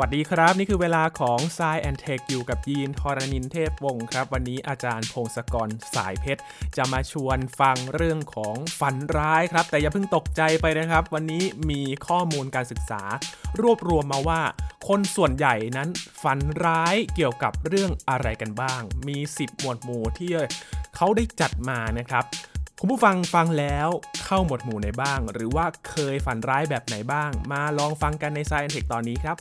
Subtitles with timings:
[0.00, 6.42] วัสดีครับ นี่คือเวลาของ s ซแอนเทคอยู่กับยีนทรณินเทพวงศ์ครับ วันนี้อาจารย์พงศกรสายเพชร
[6.76, 13.02] จะมาชวนฟังเรื่องของฝันร้ายครับ แต่อย่าเพิ่งตกใจไปนะครับ วันนี้มีข้อมูลการศึกษา
[13.60, 14.40] รวบรวมมาว่า
[14.88, 15.88] คนส่วนใหญ่นั้น
[16.22, 20.30] ฝันร้ายเกี่ยวกับเรื่องอะไรกันบ้าง มี 10 หมวดหมู่ที่
[20.96, 22.24] เขาได้จัดมานะครับ
[22.80, 23.88] คุณผู้ฟังฟังแล้ว
[24.26, 29.38] เข้าหมวดหมู่ไหนบ้าง หรือว่าเคยฝันร้ายแบบไหนบ้าง มาลองฟังกันใน Science Tech ตอนนี้ครับ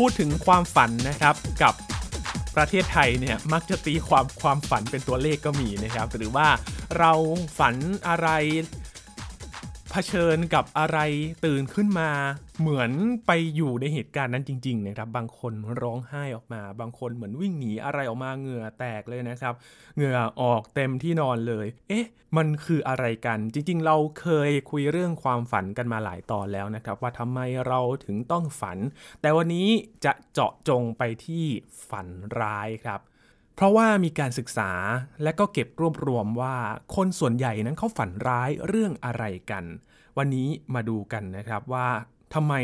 [0.00, 1.74] พูดถึงความฝันนะครับกับ
[2.56, 6.48] ประเทศไทยเนี่ยมักจะตีความความฝันเป็นตัวเลขก็มีนะครับ หรือว่า
[6.98, 7.12] เรา
[7.58, 7.74] ฝัน
[8.08, 8.28] อะไร
[9.92, 10.98] เผชิญกับอะไร
[11.44, 12.10] ตื่นขึ้นมา
[12.60, 12.90] เหมือน
[13.26, 19.54] ไปอยู่ในเหตุการณ์นั้นจริงๆนะครับ บางคนร้องไห้ออกมา บางคนเหมือนวิ่งหนีอะไรออกมาเหงื่อแตกเลยนะครับ
[19.96, 28.78] เหงื่อออกเต็มที่นอนเลย เอ๊ะ มันคืออะไรกัน จริงๆ เราเคยคุยเรื่องความฝันกันมาหลายตอนแล้วนะครับ ว่าทำไมเราถึงต้องฝัน
[29.20, 29.68] แต่วันนี้
[30.04, 31.44] จะเจาะจงไปที่
[31.90, 32.06] ฝัน
[32.40, 33.00] ร้ายครับ
[33.60, 34.70] เพราะว่ามีการศึกษา
[35.22, 36.56] และก็เก็บรวบรวมว่า
[36.96, 39.64] คนส่วนใหญ่นั้นเขาฝันร้ายเรื่องอะไรกัน
[40.18, 41.88] วันนี้มาดูกันนะครับว่า
[42.34, 42.54] ทำไม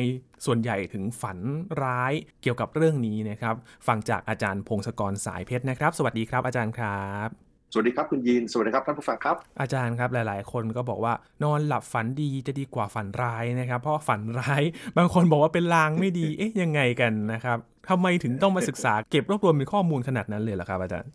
[0.46, 1.38] ส่วนใหญ่ถึงฝัน
[1.82, 3.54] ร้ายเกี่ยวกับเรื่องนี้นะครับ
[3.86, 7.28] ฟังจากอาจารย์พงศกรสายเพชรนะครับ สวัสดีครับอาจารย์ครับ
[7.72, 14.62] สวัสดีครับคุณยีน สวัสดีครับท่านผู้ฟังครับ อาจารย์ครับหลาย ๆ คนก็บอกว่านอนหลับฝันดีจะดีกว่าฝันร้ายนะครับ เพราะฝันร้าย
[14.96, 17.58] บางคนบอกว่าเป็นลางไม่ดี เอ๊ะยังไงกันนะครับ
[17.90, 21.12] ทำไมถึงต้องมาศึกษาเก็บรวบรวมเป็นข้อมูลขนาดนั้นเลยล่ะครับอาจารย์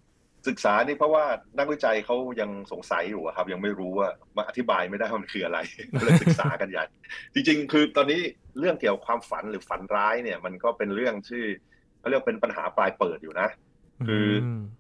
[0.48, 1.26] ศึกษานี่เพราะว่า
[1.60, 5.60] นักวิจัยเขายังสงสัยอยู่ครับ ยังไม่รู้ว่ามาอธิบายไม่ได้ว่ามันคืออะไร
[6.00, 6.86] ก็เลยศึกษากันใหญ่
[7.34, 8.22] จริง ๆ คือตอนนี้
[8.60, 11.44] เรื่องเกี่ยวกับความฝันหรือฝันร้ายเนี่ย มันก็เป็นเรื่องที่
[12.00, 13.48] เขาเรียกเป็นปัญหาปลายเปิดอยู่นะ
[14.08, 14.28] คือ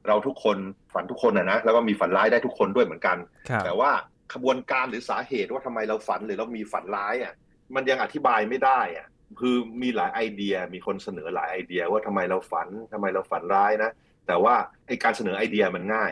[0.07, 0.57] เราทุกคน
[0.94, 3.18] ฝันทุกคนนะนะแล้วก็มีฝันร้ายได้ทุกคนด้วยเหมือนกัน
[3.66, 3.91] แต่ว่า
[4.34, 7.34] ขบวนการหรือสาเหตุว่าทำไมเราฝันหรือเรามีฝันร้ายอะ
[7.75, 9.07] มันยังอธิบายไม่ได้อะ
[9.40, 13.92] คือมีหลายไอเดีย มีคนเสนอหลายไอเดีย ว่าทำไมเราฝันทำไมเราฝันร้ายนะ
[14.28, 14.56] แต่ว่า
[14.88, 16.12] ไอการเสนอไอเดียมันง่าย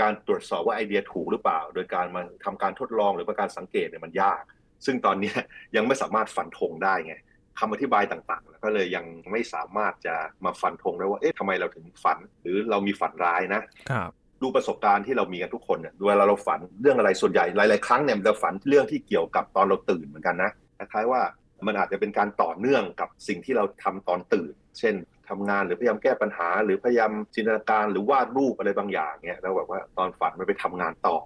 [0.00, 4.42] การตรวจสอบว่าไอเดียถูกหรือเปล่า โดยการมาทำการทดลองหรือว่าการสังเกตเนี่ยมันยาก
[4.86, 5.32] ซึ่งตอนนี้
[5.76, 7.14] ยังไม่สามารถฟันธงได้ไง
[7.58, 10.14] คำอธิบายต่างๆก็เลยยังไม่สามารถจะ
[10.44, 14.10] มาฟันธงได้ว่า เอ๊ะทำไมเราถึงฝัน หรือเรามีฝันร้ายนะ ครับ
[14.42, 21.20] ดูประสบการณ์ที่เรามีกันทุกคนเนี่ยเวลาเราฝันเรื่องอะไรส่วนใหญ่หลาย ๆ ครั้งเนี่ยเราฝันเรื่องที่เกี่ยวกับตอนเราตื่นเหมือนกันนะคล้ายๆว่า
[21.66, 24.94] มันอาจจะเป็นการต่อเนื่องกับสิ่งที่เราทำตอนตื่น เช่น
[25.28, 31.16] ทำงานหรือพยายามแก้ปัญหา หรือพยายามจินตนาการหรือวาดรูปอะไรบางอย่างเนี่ยแล้วแบบว่าตอนฝันมันไปทำงานต่อ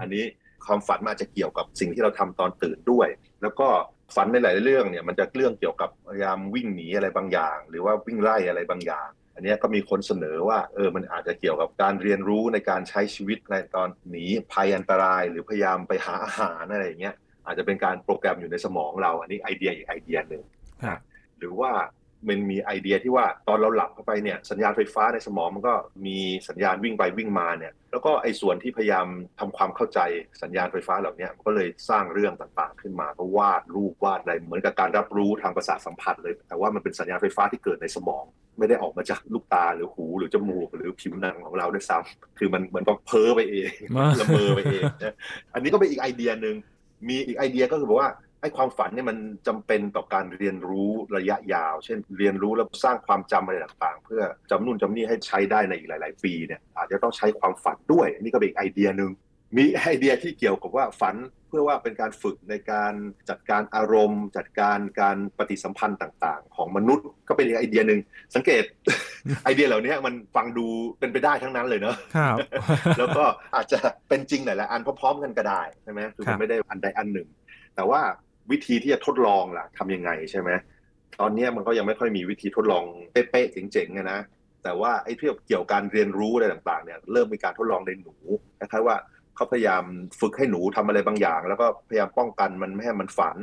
[0.00, 0.24] อันนี้
[0.66, 3.08] ความฝันมันอาจจะเกี่ยวกับสิ่งที่เราทำตอนตื่นด้วย
[3.42, 3.68] แล้วก็
[4.16, 17.14] ฝันในหลายเรื่องเนี่ยมันจะเรื่องเกี่ยวกับพยายามวิ่งหนีอะไรบางอย่าง หรือว่าวิ่งไล่อะไรบางอย่าง อันนี้ก็มีคนเสนอว่าเออมันอาจจะเกี่ยวกับการเรียนรู้ในการใช้ชีวิตในตอนหนีภัยอันตราย หรือพยายามไปหาอาหารอะไรอย่างเงี้ย
[17.48, 20.42] อาจจะเป็นการโปรแกรมอยู่ในสมองเรา อันนี้ไอเดียอีกไอเดียหนึ่ง
[21.38, 21.72] หรือว่า
[22.28, 25.74] มันมีไอเดียที่ว่าตอนเราหลับเข้าไปเนี่ยสัญญาณไฟฟ้าในสมองมันก็
[26.06, 29.06] มีสัญญาณวิ่งไปวิ่งมาเนี่ยแล้วก็ไอ้ส่วนที่พยายาม
[29.40, 30.00] ทำความเข้าใจ
[30.42, 38.24] สัญญาณไฟฟ้าเหล่านี้ก็เลยสร้างเรื่องต่างๆ ขึ้นมาก็วาดรูปวาดอะไรเหมือนกับการรับรู้ทางประสาทสัมผัสเลย แต่ว่ามันเป็นสัญญาณไฟฟ้าที่เกิดในสมอง
[38.58, 43.70] ไม่ได้ออกมาจากลูกตาหรือหูหรือจมูกหรือผิวหนังของเราด้วยซ้ำคือมันเหมือนกับเพ้อไปเอง
[44.20, 44.82] ละเมอไปเอง
[45.54, 46.56] อันนี้ก็เป็นอีกไอเดียหนึ่ง
[47.08, 48.10] มีอีกไอเดียก็คือบอกว่า
[48.40, 59.10] ไอ้ความฝันเนี่ยมันจำเป็นต่อการเรียนรู้ระยะยาว เช่น เรียนรู้แล้วสร้างความจำอะไรต่างๆ เพื่อจำนู่นจำนี่ให้ใช้ได้ในอีกหลาย ๆ ปีเนี่ยอาจจะต้องใช้ความฝันด้วยนี่ก็เป็นอีกไอเดียหนึ่ง
[59.56, 61.16] มีไอเดียที่เกี่ยวกับว่าฝัน
[61.48, 62.94] เพื่อว่าเป็นการฝึกในการ
[63.28, 68.00] จัดการอารมณ์ จัดการการปฏิสัมพันธ์ต่างๆ ของมนุษย์ก็เป็นอีกไอเดียหนึ่ง
[68.34, 68.64] สังเกต
[69.44, 70.66] ไอเดียเหล่านี้มันฟังดู
[70.98, 72.36] เป็นไปได้ทั้งนั้นเลยเนาะครับ
[72.98, 73.24] แล้วก็
[73.56, 73.78] อาจจะ
[74.08, 77.28] เป็นจริงหลายๆอันพร้อมๆกันก็ได้ใช่ไหมคือมันไม่ได้อันใดอันหนึ่ง
[77.76, 78.00] แต่ว่า
[78.50, 80.50] วิธีที่จะทดลองล่ะทำยังไงใช่ไหม
[81.20, 84.20] ตอนนี้มันก็ยังไม่ค่อยมีวิธีทดลองเป๊ะๆเจ๋งๆนะ
[84.64, 88.14] แต่ว่าไอ้เรื่องเกี่ยวกับการเรียนรู้อะไรต่างๆเนี่ยเริ่มมีการทดลองในหนู
[88.62, 88.96] นะครับว่า
[89.38, 89.84] เขาพยายาม
[90.20, 93.36] ฝึกให้หนูทำอะไรบางอย่าง แล้วก็พยายามป้องกันมันไม่ให้มันฝัน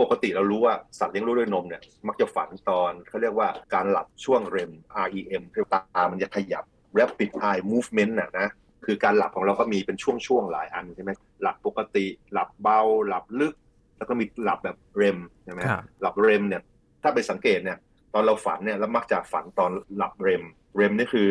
[0.00, 4.72] ปกติเรารู้ว่าสัตว์เลี้ยงลูกด้วยนมเนี่ยมักจะฝันตอนเขาเรียกว่าการหลับช่วง REM
[5.06, 5.42] REM
[5.72, 6.64] ตา มันจะขยับ
[6.98, 8.48] rapid eye movement น่ะนะ
[8.86, 11.10] คือการหลับของเราก็มีเป็นช่วงๆหลายอันใช่ไหม
[11.42, 13.54] หลับปกติ หลับเบา หลับลึก
[13.96, 15.60] แล้วก็มีหลับแบบเรมใช่ไหม
[16.00, 16.62] หลับเรมเนี่ย
[17.02, 17.78] ถ้าไปสังเกตเนี่ย
[18.14, 20.42] ตอนเราฝันเนี่ยแล้วมักจะฝันตอนหลับเรม
[20.76, 21.26] เรมนี่คือ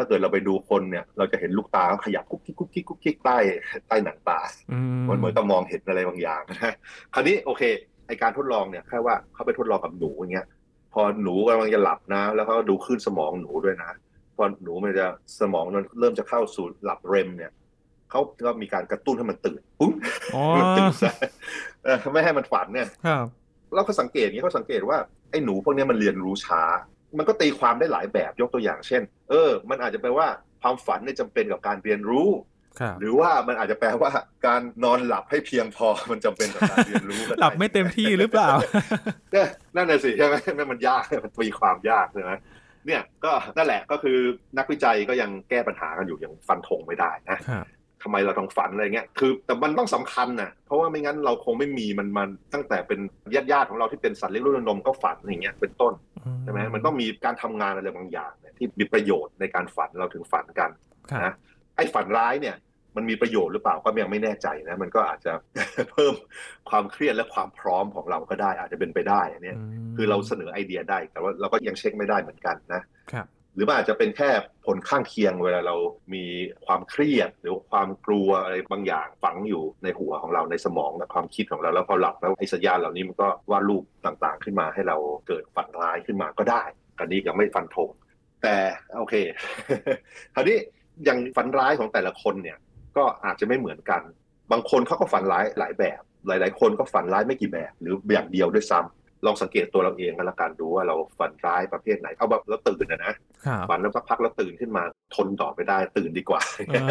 [0.00, 3.36] ถ้าเกิดเราไปดูคนเนี่ย เราจะเห็นลูกตาขยับกุ๊กกิ๊กกุ๊กกิ๊กกุ๊กกิ๊กใต้
[3.88, 4.40] ใต้หนังตา
[5.08, 6.74] มันเหมือนกับมองเห็นอะไรบางอย่างนะ
[7.14, 7.62] คราวนี้โอเค
[8.06, 10.46] ไอการทดลองเนี่ยแค่ว่าเขาไปทดลองกับหนูอย่างเงี้ย
[10.92, 13.90] พอหนูกำลังจะหลับนะ แล้วเขาดูขึ้นสมองหนูด้วยนะ
[14.36, 15.06] พอหนูมันจะ
[15.40, 17.52] สมองมันเริ่มจะเข้าสู่หลับเรมเนี่ย
[18.10, 19.92] เขาก็มีการกระตุ้นให้มันตื่นปุ๊บ
[20.34, 21.12] อ๋อมันตื่นซะ
[21.84, 23.26] เออไม่ให้มันฝันเนี่ยครับ
[23.74, 24.98] เราก็สังเกตอย่างนี้เขาสังเกตว่า
[25.30, 26.62] ไอ้หนูพวกเนี้ยมันเรียนรู้ช้า
[27.18, 30.26] มันก็ตีความได้หลายแบบยกตัวอย่างเช่น เออ มันอาจจะแปลว่า
[30.62, 32.28] ความฝันเนี่ยจำเป็นกับการเรียนรู้
[32.80, 34.10] ครับหรือว่ามันอาจจะแปลว่า
[34.46, 38.48] การนอนหลับให้เพียงพอมันจำเป็นกับการเรียนรู้ก็ด้หลับไม่เต็มที่หรือเปล่า
[39.32, 42.32] เนี่ยนั่นน่ะสิใช่ไหมนั่นมันยากมันตีความยากใช่ไหม
[42.86, 44.18] เนี่ยก็นั่นแหละก็คือ
[44.58, 47.64] นักวิจัยก็ยังแก้ปัญหากันอยู่ยังฟันธงไม่ได้นะครับ
[48.02, 53.00] ทำไมเราต้องฝันอะไรเงี้ย คือแต่มันต้องสำคัญนะเพราะว่าไม่งั้นเราคงไม่มีมันมันตั้งแต่เป็น
[53.34, 55.92] ญาติญาติๆของเราที่เป็นสัตว์เลี้ยงลูกด้วยนมก็ฝันอย่างเงี้ยเป็นต้น
[56.42, 60.70] ใช่ไหมมันต้องมีการทำงานอะไรบางอย่างเนี่ยที่มีประโยชน์ในการฝันเราถึงฝันกัน
[61.10, 61.34] ครับนะ
[61.76, 62.56] ไอ้ฝันร้ายเนี่ย
[62.96, 65.32] มันมีประโยชน์หรือเปล่าก็ยังไม่แน่ใจนะ มันก็อาจจะ
[65.90, 66.14] เพิ่ม
[66.70, 69.56] ความเครียดและความพร้อมของเราก็ได้อาจจะเป็นไปได้อันเนี้ย
[69.88, 72.82] มคือเราเสนอไอเดียได้แต่ว่าเราก็ยังเช็คไม่ได้เหมือนกันนะ
[73.12, 74.30] ครับ หรือมันอาจจะเป็นแค่
[74.66, 75.76] ผลข้างเคียงเวลาเรา
[76.14, 76.24] มี
[76.66, 86.62] ความเครียด หรือความกลัวอะไรบางอย่างฝังอยู่ในหัวของเราในสมองและความคิดของเราแล้วพอหลับแล้วไอ้สัญญาณเหล่านี้มันก็วาดรูปต่างๆ ขึ้นมาให้เราเกิดฝันร้ายขึ้นมาก็ได้
[86.98, 87.90] อันนี้ยังไม่ฟันธง
[88.42, 88.56] แต่
[88.98, 89.14] โอเค
[90.34, 90.58] คราวนี้
[91.04, 92.58] อย่างฝันร้ายของแต่ละคนเนี่ย
[92.96, 94.02] ก็อาจจะไม่เหมือนกัน
[94.52, 103.14] บางคนเขาก็ฝันร้ายหลายแบบ หลาย ๆ คนก็ฝันร้ายไม่กี่แบบ หรืออย่างเดียวด้วยซ้ำ ลองสังเกตตัวเราเองกันละกันดูว่าเราฝันร้ายประเภทไหน เอาแบบเราตื่นนะนะ
[103.46, 104.84] ครับฝันแล้วสักพักแล้วตื่นขึ้นมา
[105.14, 106.88] ทนต่อไปได้ตื่นดีกว่าเออ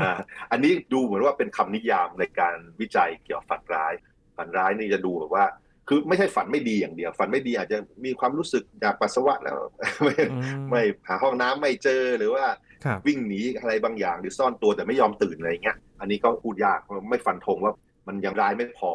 [0.00, 0.10] อ่า
[0.52, 3.92] อันนี้ดูเหมือนว่าเป็นคำนิยามในการวิจัยเกี่ยวกับฝันร้าย
[4.36, 5.44] ฝันร้ายนี่จะดูแบบว่า
[5.88, 9.56] คือไม่ใช่ฝันไม่ดีอย่างเดียว ฝันไม่ดีอาจจะมีความรู้สึกอยากปัสสาวะแล้ว
[10.02, 12.44] ไม่อืมไม่หาห้องน้ำไม่เจอหรือว่า
[12.84, 16.78] ครับวิ่งหนีอะไรบางอย่างหรือซ่อนตัวแต่ไม่ยอมตื่นอะไรเงี้ย อันนี้ก็พูดยาก
[17.10, 17.72] ไม่ฟันธงว่า
[18.06, 18.92] มันยังร้ายไม่พอ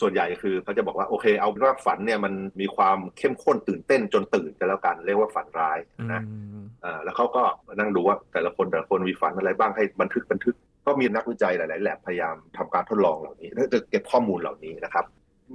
[0.00, 6.22] ส่วนใหญ่คือเขาจะบอกว่าโอเค เอาเป็นว่าฝันเนี่ยมันมีความเข้มข้นตื่นเต้นจนตื่นกันแล้วกันเรียกว่าฝันร้ายอืนะ
[6.60, 10.54] มอ่าแล้วเขาก็มานั่งดูว่าแต่ละคนแต่ละคนมีฝันอะไรบ้างให้บันทึกบันทึก
[10.86, 15.04] ก็มีนักวิจัยหลายๆแลบพยายามทำการทดลองเหล่านี้เพื่อจะเก็บข้อมูลเหล่านี้นะครับ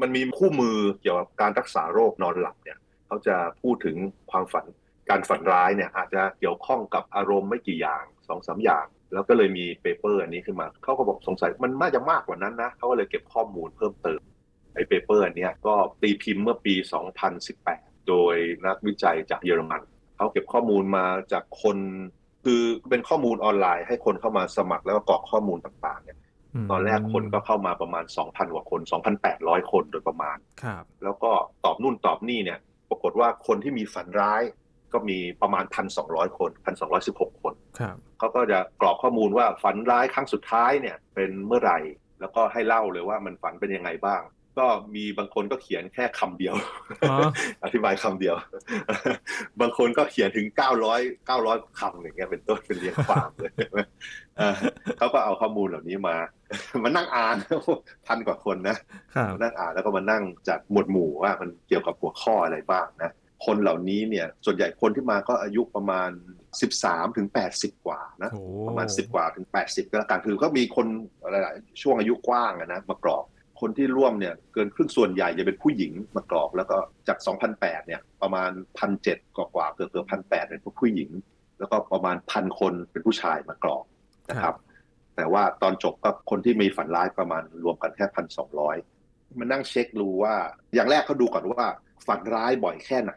[0.01, 2.77] มันมีคู่มือเกี่ยวกับการรักษาโรคนอนหลับเนี่ย
[3.07, 3.97] เขาจะพูดถึง
[4.31, 4.65] ความฝัน
[5.09, 14.21] การฝันร้ายเนี่ยอาจจะเกี่ยวข้องกับอารมณ์ไม่กี่อย่างสองสามอย่าง แล้วก็เลยมี paper อันนี้ขึ้นมาเขาก็บอกสงสัยมันน่าจะมากกว่านั้นนะเขาก็เลยเก็บข้อมูลเพิ่มเติม
[14.75, 16.73] ไอ้ paper อันเนี้ยก็ตีพิมพ์เมื่อปี
[17.41, 18.35] 2018 โดย
[18.65, 19.81] นักวิจัยจากเยอรมัน
[20.17, 21.77] เขาเก็บข้อมูลมาจากคน
[22.45, 26.17] คือเป็นข้อมูลออนไลน์ให้คนเข้ามาสมัครแล้วก็กรอกข้อมูลต่างๆเนี่ย
[26.63, 28.81] มตอนแรกคนก็เข้ามาประมาณ 2,000 กว่าคน
[29.25, 31.31] 2,800 คนโดยประมาณครับแล้วก็
[31.65, 34.41] ตอบนู่นตอบนี่เนี่ย ปรากฏว่าคนที่มีฝันร้าย
[34.93, 35.65] ก็มีประมาณ
[36.01, 36.51] 1,200 คน
[36.97, 41.79] 1,216 คนครับเขาก็จะกรอกข้อมูลว่าฝันร้ายครั้งสุดท้ายเนี่ยเป็นเมื่อไหร่
[42.19, 44.21] แล้วก็ให้เล่าเลยว่ามันฝันเป็นยังไงบ้าง
[44.59, 44.65] ก็
[44.95, 46.55] มีบางคนก็เขียนแค่คำเดียว
[47.09, 47.17] อ๋อ
[47.63, 48.35] อธิบายคำเดียว
[49.61, 50.47] บางคนก็เขียนถึง
[50.91, 53.51] 900 900คำอย่างเงี้ยเป็นต้นเป็นเรียงความเลย
[54.37, 54.55] เออ
[54.97, 56.17] เขาก็เอาข้อมูลเหล่านี้มา
[56.83, 57.37] มานั่งอ่าน
[58.07, 58.77] พันกว่าคนนะ
[59.15, 63.11] ครับมานั่งอ่านแล้วก็มานั่งจัดหมวดหมู่ว่ามันเกี่ยวกับหัวข้ออะไรบ้างนะ
[63.45, 66.09] คนเหล่านี้เนี่ยส่วนใหญ่คนที่มาก็อายุประมาณ
[66.61, 70.87] 13ถึง80 กว่านะโอ้ประมาณ 10 กว่าถึง 80 ก็แล้วกันคือก็มีคน
[71.23, 73.25] อะไรหลายช่วงอายุกว้างอะนะมากรอก
[73.61, 77.17] คนที่ร่วมเนี่ยเกินครึ่งส่วนใหญ่จะเป็นผู้หญิงมากรอกแล้วก็จาก
[77.53, 78.51] 2008 เนี่ยประมาณ
[78.93, 81.09] 1,700 กว่ากว่าๆเกือบเกือบ1,800เป็นผู้หญิง
[81.59, 83.83] แล้วก็ประมาณพันคนเป็นผู้ชายมากรอก
[84.29, 84.55] นะครับ
[85.15, 88.77] แต่ว่าตอนจบก็คนที่มีฝันร้ายประมาณรวมกันแค่พันสองร้อย
[89.39, 90.35] มานั่งเช็คดูว่า
[90.73, 91.65] อย่างแรกเขาดูก่อนว่า
[92.07, 93.13] ฝันร้ายบ่อยแค่ไหน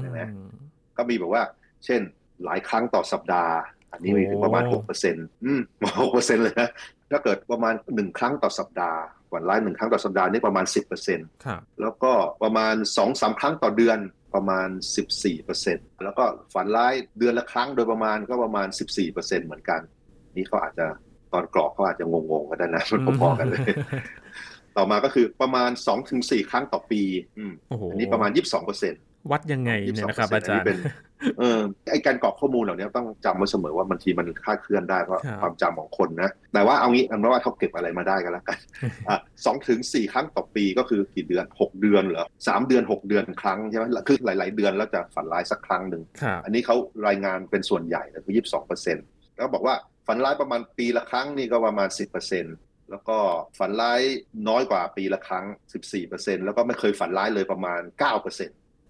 [0.00, 0.50] ใช่ไหมอืม
[0.96, 1.42] ก็มีแบบว่า
[1.84, 2.00] เช่น
[2.44, 3.54] หลายครั้งต่อสัปดาห์
[3.92, 5.60] อันนี้มีถึงประมาณโอ้หกเปอร์เซ็นต์อืม
[6.00, 6.68] หกเปอร์เซ็นต์เลยนะ
[7.10, 13.98] ถ้าเกิดประมาณหนึ่งครั้งต่อสัปดาห์ฝันร้ายหนึ่งครั้งต่อสัปดาห์นี่ประมาณสิบเปอร์เซ็นต์ครับแล้วก็ประมาณสองสามครั้งต่อเดือน
[14.34, 14.68] ประมาณ
[15.08, 19.80] 14เปอร์เซ็นแล้วก็ฝันร้ายเดือนละครั้งโดยประมาณก็ประมาณ 14เปอร์เซ็นเหมือนกัน
[20.36, 20.86] นี่เขาอาจจะ
[21.32, 23.60] ตอนกรอกเขาอาจจะงงๆกันได้นะมันพอๆกันเลย
[24.76, 25.70] ต่อมาก็คือประมาณ
[26.10, 27.02] 2-4 ครั้งต่อปี
[27.38, 30.78] อืมโอ้โหอันนี้ประมาณ 22เปอร์เซ็นต์ วัดยังไงเนี่ยนะครับอาจารย์เป็น
[31.38, 31.60] เออ
[31.90, 38.58] ไอการกรอกข้อมูลเหล่านี้ต้องจำไว้เสมอว่าบางทีมันคลาดเคลื่อนได้เพราะครับความจำของคนนะ แต่ว่าเอางี้อันว่าเขาเก็บอะไรมาได้กันแล้วกัน
[39.08, 49.04] อะสองถึงสี่ครั้งต่อปีก็คือกี่เดือนหกเดือนเหรอสามเดือนหกเดือนครั้งใช่ไหมคือหลาย ๆ เดือนแล้วจะฝันร้ายสักครั้งหนึ่งครับอันนี้เขารายงานเป็นส่วนใหญ่นะคือยี่สิบสองเปอร์เซ็นต์
[49.36, 49.74] แล้วบอกว่า
[50.06, 52.56] ฝันร้ายประมาณปีละครั้งนี่ก็ประมาณสิบเปอร์เซ็นต์
[52.90, 53.18] แล้วก็
[53.58, 54.00] ฝันร้าย
[54.48, 58.14] น้อยกว่าปีละครั้งสิบสี่เปอร์เซ็นต์แล้วก็ไม่เคยฝันร้ายเลยประมาณเก้า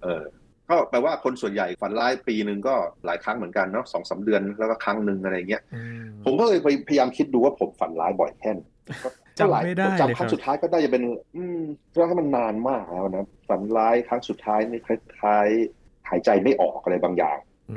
[0.00, 0.38] เปอร์เซ็นต์เออ
[0.70, 2.74] ก็แปลว่าคนส่วนใหญ่ฝันร้ายปีหนึ่งก็
[3.04, 8.62] หลายครั้งเหมือนกันเนาะสองสาเดือนแล้วก็ครั้งหนึ่งอะไรเงี้ยอืมผมก็เลยพยายามคิดดูว่าผมฝันร้ายบ่อยแค่ไหน
[9.04, 11.04] ก็จำไม่ได้เลยจำครั้งสุดท้ายก็ได้จะเป็น
[11.36, 14.88] อืมเพราะว่ามันนานมากแล้วนะฝันร้ายครั้งสุดท้ายนี่ค
[15.22, 17.38] ล้ายๆหายใจไม่ออกอะไรบางอย่าง
[17.70, 17.74] อื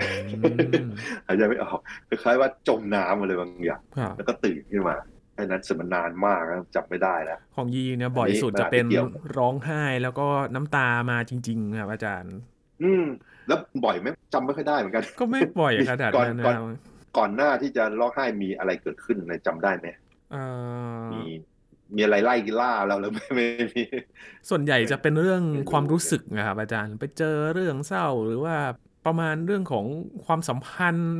[0.83, 0.87] ม
[1.27, 4.95] หายใจไม่ออกคล้ายๆว่าจมน้ำอะไรบางอย่างครับแล้วก็ตื่นขึ้นมา
[5.35, 9.07] ไอ้นั้นสมันนานมากนะจำไม่ได้แล้วของยีเนี่ยบ่อยอันนี้สุดจะเป็นมันอาจจะเกี่ยว
[9.37, 12.35] ร้องไห้แล้วก็น้ำตามาจริง ๆ ครับ อาจารย์
[12.83, 13.03] อืม
[13.47, 16.79] แล้วบ่อยไหมจำไม่ค่อยได้เหมือนกัน ก็ไม่บ่อยขนาดก่อนนั้นนะก่อนครับ
[17.17, 19.87] ก่อนหน้าที่จะร้องไห้มีอะไรเกิดขึ้นในจำได้ไหม
[20.31, 20.43] เอ่
[21.01, 21.21] อมี
[21.95, 23.83] มีอะไรไล่ล่าเราแล้วไม่ไม่มี
[24.49, 28.55] ส่วนใหญ่จะเป็นเรื่องไม่รู้ความรู้สึกนะครับอาจารย์ ไปเจอเรื่องเศร้าหรือว่า
[29.05, 29.85] ประมาณเรื่องของ
[30.25, 31.11] ความสัมพันธ์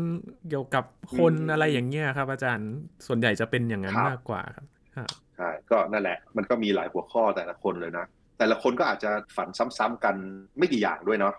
[0.50, 0.84] เกี่ยวกับ
[1.18, 2.72] คนอะไรอย่างเงี้ยครับ อาจารย์
[3.08, 4.66] ส่วนใหญ่จะเป็นอย่างนั้นมากกว่าครับ
[4.98, 8.06] ครับใช่ก็นั่นแหละ มันก็มีหลายหัวข้อแต่ละคนเลยนะ
[8.40, 10.16] แต่ละคนก็อาจจะฝันซ้ำๆกัน
[10.58, 11.34] ไม่กี่อย่างด้วยเนาะ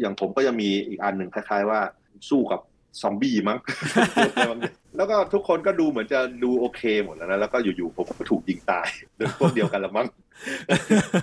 [0.00, 1.80] อย่างผมก็จะมีอีกอันหนึ่งคล้ายๆ ว่า
[2.28, 2.60] สู้กับ
[3.00, 3.58] ซอมบี้มั้ง
[4.96, 10.08] แล้วก็ทุกคนก็ดูเหมือนจะดูโอเคหมดแล้วนะแล้วก็อยู่ๆผมก็ถูกยิงตายโดยพวกเดียวกันละมั้ง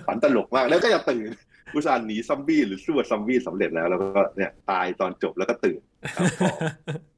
[0.08, 1.30] ฝันตลกมากแล้วก็ยังตื่น
[1.74, 5.82] อุตส่าห์หนีซอมบี้หรือสู้กับซอมบี้สำเร็จแล้ว แล้วก็เนี่ยตายตอนจบแล้วก็ตื่น
[6.16, 6.48] ครับก็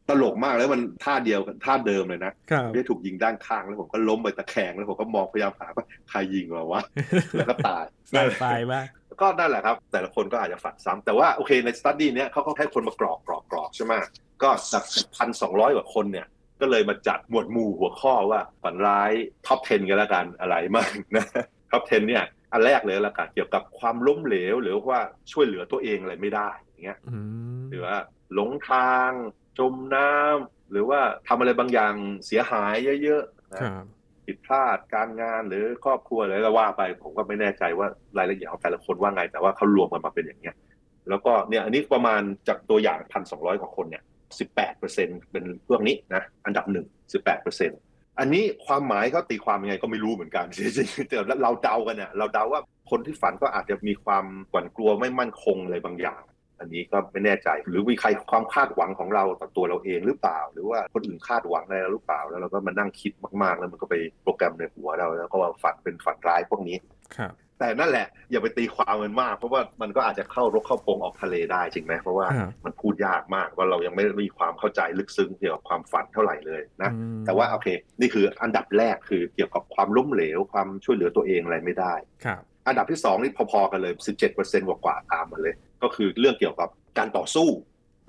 [0.10, 6.82] ตลกมากแล้วมันท่าเดียวกันท่าเดิมเลยนะครับไม่ได้ถูกยิงด้านข้างแล้วผมก็ล้มไปตะแคงแล้วผมก็มองพยายามหาว่าใครยิงเราวะ
[7.38, 8.88] แล้วก็ตายสายไฟมาก
[9.22, 13.94] ก็นั่นแหละครับ แต่ละคนก็อาจจะฝันซ้ำแต่ว่าโอเคในสตัดดี้เนี้ยเขาก็ให้คนมากรอกกรอกกรอกใช่ไหม
[14.44, 14.84] ก็จาก
[15.18, 16.28] พันสองร้อยกว่าคนเนี่ย
[16.62, 19.12] ก็เลยมาจัดหมวดหมู่หัวข้อว่าฝันร้าย
[19.46, 21.26] ท็อป 10 กันแล้วกันอะไรมากนะ
[21.72, 25.00] ท็อป 10 เนี่ย อันแรกเลยละกันเกี่ยวกับความล้มเหลว หรือว่า
[25.32, 27.18] ช่วยเหลือตัวเองอะไรไม่ได้อย่างเงี้ยอื
[27.60, 27.98] มหรือว่า
[28.34, 29.12] หลงทาง
[29.60, 31.94] จมน้ำหรือว่าทำอะไรบางอย่าง
[32.26, 33.86] เสียหายเยอะๆนะครับ
[34.26, 37.88] ผิดพลาดการงานหรือครอบครัวอะไรก็ว่าไป ผมก็ไม่แน่ใจว่า
[38.18, 40.56] รายละเอียดของแต่ละคนว่าไง แต่ว่าเขารวมกันมาเป็นอย่างเงี้ย
[41.10, 44.04] แล้วก็เนี่ยอันนี้ประมาณจากตัวอย่างพันสองร้อยกว่าคนเนี่ย
[44.40, 47.72] สิบแปดเปอร์เซ็นเป็นพวกนี้นะอันดับหนึ่งสิบแปดเปอร์เซ็น
[48.20, 52.62] อันนี้ความหมายเขาตีความยังไงก็ไม่รู้เหมือนกันจริงๆแต่เราเดากันเนี่ยเราเดาว่า
[52.92, 56.22] คนที่ฝันก็อาจจะมีความหวั่นกลัวไม่มั่นคงอะไรบางอย่าง
[56.60, 66.78] อันนี้ก็ไม่แน่ใจ หรือมีใครความคาดหวังของเราต่อตัวเราเองหรือเปล่า หรือว่าคนอื่นคาดหวังอะไรเราหรือเปล่า แล้วเราก็มานั่งคิดมากๆ แล้วมันก็ไปโปรแกรมในหัวเรา แล้วก็ว่าฝันเป็นฝันร้ายพวกนี้
[67.18, 77.68] ครับ แต่นั่นแหละ อย่าไปตีความมันมาก เพราะว่ามันก็อาจจะเข้ารกเข้าพงออกทะเลได้จริงไหมเพราะว่าครับมันพูดยากมากว่าเรายังไม่มีความเข้าใจลึกซึ้งเกี่ยวกับความฝันเท่าไหร่เลยนะอืมแต่ว่าโอเค
[78.00, 81.94] นี่คืออันดับแรกคือเกี่ยวกับความล้มเหลวความช่วยเหลือตัวเองอะไรไม่ได้
[82.26, 83.94] ครับอันดับที่สองนี่พอๆกันเลย
[84.32, 87.50] 17%กว่าๆตามมาเลย ก็คือเรื่องเกี่ยวกับการต่อสู้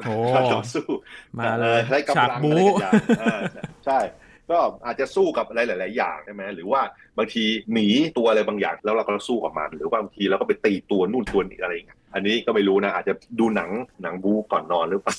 [0.06, 0.86] โอ้การต่อสู้
[1.38, 3.40] มาเลยใช้กำฉากลังบูอะไรกันอย่างเออ
[3.86, 3.98] ใช่
[4.50, 6.82] ก็อาจจะสู้กับอะไรหลาย ๆ อย่างใช่ไหมหรือว่า
[7.18, 13.70] บางทีหนีตัวอะไรบางอย่างแล้วเราก็สู้กับมัน หรือว่าบางทีเราก็ไปตีตัวนู่นตัวนี้อะไรอย่างเงี้ยอันนี้ก็ไม่รู้นะอาจจะดูหนัง
[14.02, 15.16] หนังบูก่อนนอนหรือเปล่า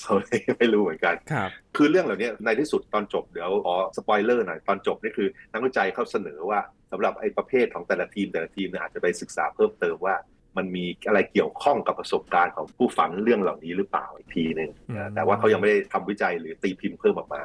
[0.58, 6.60] ไม่รู้เหมือนกันครับคือเรื่องเหล่านี้ในที่สุดตอนจบเดี๋ยวขอสปอยเลอร์หน่อยตอนจบนี่คือนักวิจัยเขาเสนอว่า
[6.92, 10.14] สำหรับไอ้ประเภทของแต่ละทีมแต่ละทีมเนี่ยอาจจะไปศึกษาเพิ่มเติมว่า
[10.56, 17.40] มันมีอะไรเกี่ยวข้องกับประสบการณ์ของผู้ฝันเรื่องเหล่านี้หรือเปล่าอีกทีหนึ่งอืมนะแต่ว่าเขายังไม่ได้ทำวิจัยหรือตีพิมพ์เพิ่มออกมา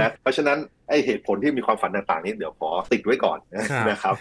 [0.00, 0.58] นะเพราะฉะนั้น
[0.88, 3.38] ไอ้เหตุผลที่มีความฝันต่างๆนี้เดี๋ยวขอติดไว้ก่อน
[3.90, 4.14] นะครับ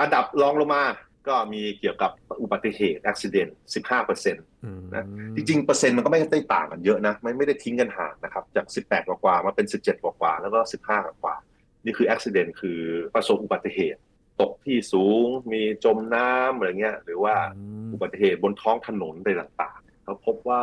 [0.00, 0.84] อันดับรองลงมา
[1.28, 2.10] ก็มีเกี่ยวกับ
[2.42, 3.52] อุบัติเหตุอุบิเหตุ
[3.84, 5.04] 15เปอร์เซ็นต์อืมนะ
[5.36, 10.58] จริงๆเปอร์เซ็นต์มันก็ไม่ได้ต่างกันเยอะนะไม่ไม่ได้ทิ้งกันห่างนะครับ จาก18กว่าๆมาเป็น17กว่าๆแล้วก็
[10.88, 12.78] 15กว่าๆนี่คืออุบิเหตุคือ
[13.14, 14.00] ประสบอุบัติเหตุ
[14.40, 20.62] ตกที่สูง มีจมน้ำอะไรเงี้ย หรือว่าอืมอุบัติเหตุบนท้องถนนอะไรต่างๆเขาพบว่า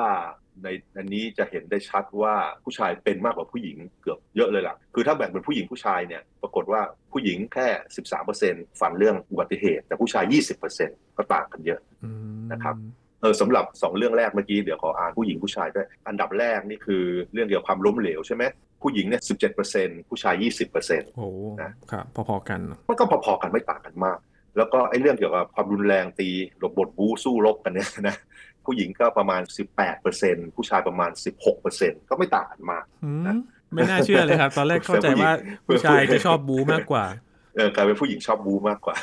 [0.63, 7.67] ในอันนี้จะเห็นได้ชัดว่าผู้ชายเป็นมากกว่าผู้หญิงเกือบเยอะเลยล่ะ คือถ้าแบ่งเป็นผู้หญิงผู้ชายเนี่ย ปรากฏว่าผู้หญิงแค่
[8.23, 10.35] 13%ฝันเรื่องอุบัติเหตุ แต่ผู้ชาย
[10.71, 12.75] 20%ก็ต่างกันเยอะอืมนะครับ
[13.21, 17.03] เออสำหรับสองเรื่องแรกเมื่อกี้เดี๋ยวขออ่านผู้หญิงผู้ชายด้วย อันดับแรกนี่คือ
[17.33, 18.43] เรื่องเกี่ยวกับความล้มเหลวใช่ไหม
[18.83, 21.27] ผู้หญิงเนี่ยสิบเจ็ดเปอร์เซ็นผู้ชายยี่สิบเปอร์เซ็นโอ้
[21.61, 22.59] นะครับพอๆกัน
[22.89, 24.17] มันก็พอๆกันไม่ต่างกันมาก
[24.57, 28.15] แล้วก็ไอ้เรื่องเกี่ยวกับความรุนแรงตีหลบบทบู๊สู้รบกันเนี่ยนะ
[28.65, 29.41] ผู้หญิงก็ประมาณ
[29.73, 33.37] 18เปอร์เซ็นผู้ชายประมาณ 16เปอร์เซ็นก็ไม่ต่างกันมากอืม
[33.73, 35.31] ไม่น่าเชื่อเลยครับ ตอนแรกเข้าใจว่า
[35.65, 37.05] ผู้ผู้หญิงชายจะชอบบูมากกว่า
[37.55, 38.95] เออกลายเป็นผู้หญิงชอบบู๊มากกว่า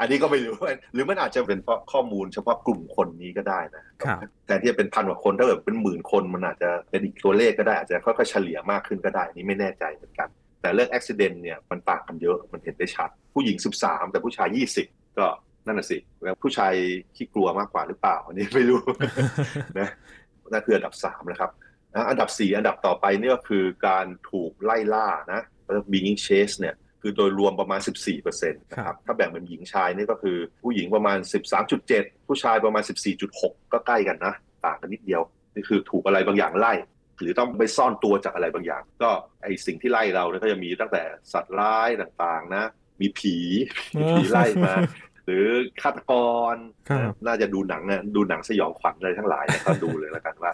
[0.00, 0.56] อันนี้ก็ไม่รู้
[0.94, 10.28] หรือมันอาจจะเป็นเพราะข้อมูลเฉพาะกลุ่มคนนี้ก็ได้นะครับแทนที่จะเป็นพันกว่าคนถ้าเกิดเป็นหมื่นคนมันอาจจะเป็นอีกตัวเลขก็ได้อาจจะค่อยๆเฉลี่ยมากขึ้นก็ได้อันนี่ไม่แน่ใจเหมือนกัน
[10.62, 15.26] แต่เรื่องอุบิเหตุเนี่ยมันต่างกันเยอะมันเห็นได้ชัด ผู้หญิง 13 แต่ผู้ชาย 20 ก็
[15.66, 16.72] นั่นน่ะสิแล้วผู้ชาย
[17.16, 18.80] ขี้กลัวมากกว่าหรือเปล่าอันนี้ไม่รู้
[19.78, 19.88] นะ
[20.52, 21.50] นั่นคืออันดับ3นะครับ
[21.94, 25.40] อะอันดับ 4 อันดับต่อไปเนี่ยก็คือการถูกไล่ล่านะ
[25.92, 31.18] being chase เนี่ย คือโดยรวมประมาณ 14%นะครับถ้าแบ่งเป็นหญิงชายนี่ก็คือผู้หญิงประมาณ
[31.72, 32.82] 13.7 ผู้ชายประมาณ
[33.22, 34.34] 14.6 ก็ใกล้กันนะ
[34.66, 35.22] ต่างกันนิดเดียว
[35.54, 36.72] นี่คือถูกอะไรบางอย่างไล่
[37.20, 39.10] หรือต้องไปซ่อนตัวจากอะไรบางอย่าง ก็
[39.42, 42.64] ไอสิ่งที่ไล่เราเนี่ยก็จะมีตั้งแต่สัตว์ร้ายต่างๆนะ
[43.00, 43.36] มีผี
[43.96, 44.74] มีผีไล่มา
[45.24, 45.46] หรือ
[45.82, 46.12] ฆาตก
[46.54, 46.56] ร
[46.88, 50.52] ครับน่าจะดูหนังนะดูหนังสยองขวัญอะไรทั้งหลายเนี่ยก็ดูเลยแล้วกันว่า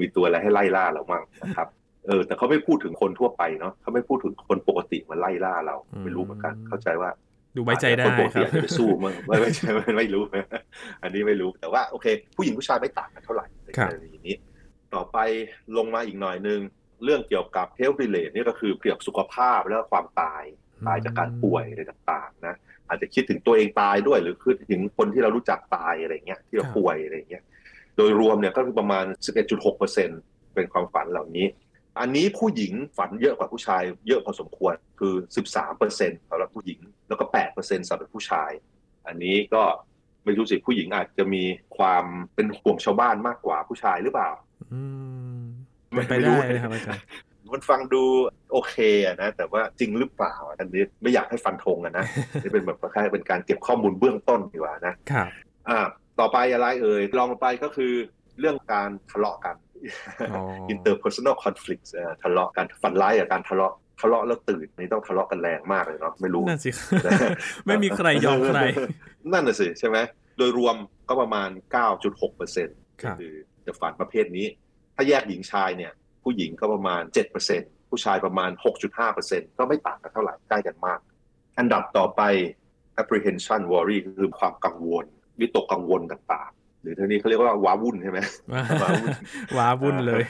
[0.00, 1.68] มีตัวอะไรให้ไล่ล่าเรามั่งนะครับ
[2.06, 7.10] เออแต่เขาไม่พูดถึงคนทั่วไปเนาะเขาไม่พูดถึงคนปกติมาไล่ล่าเราอืมไม่รู้เหมือนกันเข้าใจว่า
[7.56, 10.22] ดูไว้ใจได้คนปกคติรับอาจจะไปสู้มั้งไม่ไม่ใช่ไม่ไม่รู้
[11.02, 12.06] อันนี้ไม่รู้แต่ว่าโอเค
[12.36, 14.36] ผู้หญิงผู้ชายไม่ต่างกันเท่าไหร่ในครับกรณีนี้
[14.94, 15.18] ต่อไป
[15.76, 16.60] ลงมาอีกหน่อยนึง
[17.04, 20.44] เรื่องเกี่ยวกับ health relate นี่ก็คือเกี่ยวกับสุขภาพแล้วก็ความตาย
[20.86, 22.54] ตายจากการป่วยอะไรต่างๆนะ
[22.88, 27.42] อาจจะคิดถึงตัวเองตายด้วย หรือคิดถึงคนที่เรารู้จักตายอะไรเงี้ยที่เราครับป่วยอะไรเงี้ย
[27.96, 29.04] โดยรวมเนี่ยก็คือประมาณ
[29.60, 31.46] 11.6%เป็นความฝันเหล่านี้
[32.00, 35.14] อันนี้ผู้หญิงฝันเยอะกว่าผู้ชาย เยอะพอสมควรคือ
[35.72, 37.24] 13%สำหรับผู้หญิง แล้วก็
[37.56, 38.50] 8%สำหรับผู้ชาย
[39.06, 39.62] อันนี้ก็
[40.24, 41.44] ไม่รู้สิผู้หญิงอาจจะมี
[41.76, 44.30] ความเป็นห่วงชาวบ้านมากกว่าผู้ชายหรือเปล่า
[44.72, 44.82] อื
[45.38, 45.42] ม
[45.92, 47.02] ไม่เป็นไปไม่รู้ได้นะครับอาจารย์
[47.52, 48.02] มันฟังดู
[48.52, 52.04] โอเคอะนะแต่ว่าจริงหรือเปล่าอะอันนี้ไม่อยากให้ฟันธงอะนะ
[52.42, 55.28] นี่เป็นแบบคล้ายๆเป็นการเก็บข้อมูลเบื้องต้นดีกว่านะครับ
[55.68, 55.78] อ่า
[56.20, 57.92] ต่อไปอะไรเอ่ยลองลงไปก็คือ
[58.40, 59.73] เรื่องการทะเลาะกันอ๋อ
[60.72, 66.70] interpersonal conflicts เอ่อทะเลาะกันฝันร้ายกับการทะเลาะทะเลาะแล้วตื่นนี่ต้องทะเลาะกันแรงมากเลยเนาะไม่รู้นั่นสิ
[67.66, 68.60] ไม่มีใครยอมใคร
[69.32, 69.98] นั่นน่ะสิใช่ไหม
[70.38, 70.76] โดยรวม
[71.08, 71.50] ก็ประมาณ
[71.94, 73.34] 9.6เปอร์เซ็นต์ครับคือ
[73.66, 74.46] จะฝันประเภทนี้
[74.94, 78.50] ถ้าแยกหญิงชายเนี่ย ผู้หญิงก็ประมาณ 7เปอร์เซ็นต์ผู้ชายประมาณ
[78.82, 80.98] 6.5เปอร์เซ็นต์ก็ไม่ต่างกันเท่าไหร่ใกล้กันมาก
[81.58, 82.22] อันดับต่อไป
[83.00, 85.04] apprehension worry คือความกังวล
[85.40, 88.20] วิตกกังวลต่างๆ หรือทีนี้เขาเรียกว่าว้าวุ่นใช่ไหม
[88.82, 89.10] ว้าวุ่น
[89.58, 90.22] ว้าวุ่นเลย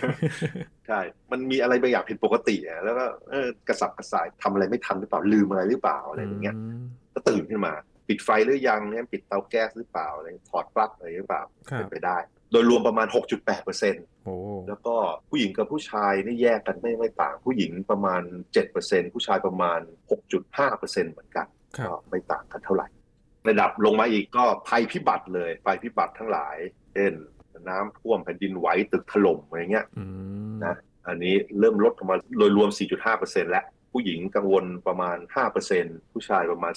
[0.86, 1.00] ใช่
[1.32, 6.84] มันมีอะไรบางอย่างผิดปกติอะแล้วก็เออกระสับกระส่ายทำอะไรไม่ทันหรือเปล่าลืมอะไรหรือเปล่าอะไรอย่างเงี้ยม
[7.14, 7.74] ก็ตื่นขึ้นมา
[8.08, 12.18] ปิดไฟหรือยังเนี่ยปิดเตาแก๊สหรือเปล่าอะไรถอดปลั๊กอะไรหรือเปล่าครับเป็นไปได้
[12.52, 13.06] โดยรวมประมาณ
[13.36, 14.34] 6.8เปอร์เซ็นต์โอ้
[14.68, 14.94] แล้วก็
[15.28, 19.80] ผู้หญิงกับผู้ชายนี่แยกกันไม่ไม่ต่าง ผู้หญิงประมาณ7เปอร์เซ็นต์ผู้ชายประมาณ
[20.30, 21.46] 6.5เปอร์เซ็นต์เหมือนกัน
[21.76, 22.88] ครับก็ไม่ต่างกันเท่าไหร่
[23.48, 26.56] ระดับลงมาอีกก็ภัยพิบัติเลยภัยพิบัติทั้งหลาย
[26.94, 27.12] เช่น
[27.68, 30.04] น้ำท่วมแผ่นดินไหวตึกถล่มอะไรเงี้ยอื
[30.52, 30.76] มนะ
[31.08, 32.70] อันนี้เริ่มลดลงมาโดยรวม
[33.10, 35.16] 4.5%แล้ว ผู้หญิงกังวลประมาณ
[35.64, 36.72] 5%ผู้ชายประมาณ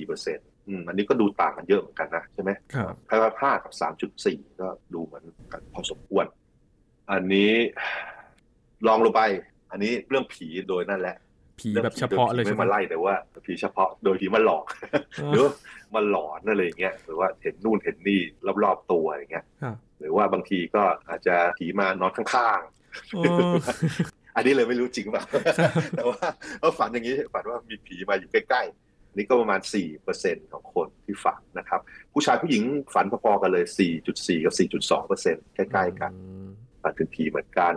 [0.00, 3.72] 3.4%อืมอันนี้ก็ดูต่างกันเยอะเหมือนกันนะใช่ไหมครับพายว่า5กับ
[4.16, 6.26] 3.4ก็ดูเหมือนกันพอสมควร
[7.12, 7.52] อันนี้
[8.86, 9.22] ลองลงไป
[9.70, 11.16] อันนี้เรื่องผีโดยนั่นแหละ
[11.60, 13.14] ผีแบบเฉพาะเลยไม่ใช่ไหมมาไล่แต่ว่า
[13.46, 14.64] ผีเฉพาะโดยผีมาหลอก
[15.30, 15.52] หรือว่า
[15.94, 18.20] มาหลอนอะไรอย่างเงี้ยหรือว่าเห็นนู่นเห็นนี่
[18.64, 23.22] รอบๆตัวอย่างเงี้ยครับหรือว่าบางทีก็อาจจะผีมานอนข้างๆโอ้
[24.36, 25.24] อันนี้เลยไม่รู้จริงเปล่า
[25.96, 26.26] แต่ว่า
[26.62, 29.60] ก็ฝันอย่างนี้ฝันว่ามีผีมาอยู่ใกล้ๆนี่ก็ประมาณ
[30.06, 31.80] 4%ของคนที่ฝันนะครับ
[32.12, 32.62] ผู้ชายผู้หญิง
[32.94, 33.64] ฝันพอๆกันเลย
[34.04, 34.54] 4.4 กับ
[35.44, 36.48] 4.2%ใกล้ๆกันอืม
[36.82, 37.74] ฝันถึงผีเหมือนกัน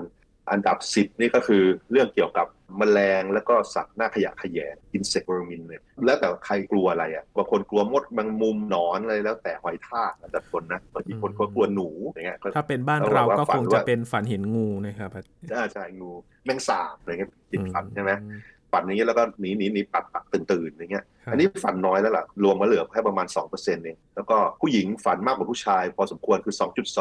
[0.52, 15.10] อันดับ 10 นี่ก็คือเรื่องเกี่ยวกับแมลงแล้วก็สัตว์หน้าขยะแขยง insect vermin เนี่ยแล้วแต่ใครกลัวอะไรอะบางคนกลัวมดแมงมุมหนอนอะไรแล้วแต่หอยทากแล้วแต่คนนะบางทีคนก็กลัวหนูอย่างเงี้ยก็ถ้าเป็นบ้านเอาเราว่าก็ฝัคนงว่าจะเป็นฝันเห็นงูนะครับ
[15.54, 16.12] อ่าใช่งู
[16.46, 18.36] แมงสาบอะไรเงี้ยติดฝันใช่ไหมอื
[18.72, 26.56] ฝันอย่างเงี้ยแล้วก็หนีหนีหนีปัดปัดตื่นตื่นอย่างเงี้ยครับอันนี้ฝันน้อยแล้วล่ะ รวมมาเหลือแค่ประมาณ2%เองแล้วก็ผู้หญิงฝันมากกว่าผู้ชาย พอสมควรคือ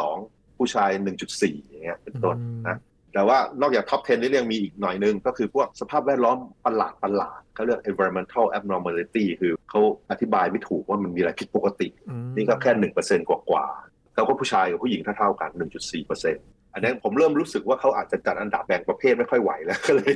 [0.06, 0.90] 2.2 ผู้ชาย
[1.30, 2.36] 1.4 อย่างเงี้ยเป็นต้น
[2.68, 2.78] นะ
[3.14, 16.34] แต่ว่านอกจากท็อป 10 นี่ยังมีอีกหน่อยนึง ก็คือพวกสภาพแวดล้อมประหลาดประหลาดเขาเรียก environmental abnormality คือเขาอธิบายไม่ถูกว่ามันมีอะไรผิดปกติอืมนี่ก็แค่1%กว่ากว่าๆแล้วก็ผู้ชายกับผู้หญิงเท่าๆกัน 1.4%
[16.72, 20.10] อันนี้ผมเริ่มรู้สึกว่าเขาอาจจะจัดอันดับแบ่งประเภทไม่ค่อยไหวแล้วก็เลย